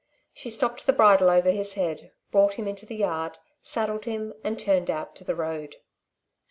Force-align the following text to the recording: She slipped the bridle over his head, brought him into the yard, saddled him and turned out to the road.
She 0.33 0.49
slipped 0.49 0.87
the 0.87 0.93
bridle 0.93 1.29
over 1.29 1.51
his 1.51 1.73
head, 1.75 2.11
brought 2.31 2.55
him 2.55 2.67
into 2.67 2.87
the 2.87 2.95
yard, 2.95 3.37
saddled 3.61 4.05
him 4.05 4.33
and 4.43 4.57
turned 4.59 4.89
out 4.89 5.15
to 5.17 5.23
the 5.23 5.35
road. 5.35 5.75